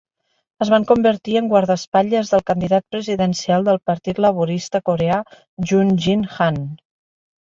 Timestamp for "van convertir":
0.73-1.33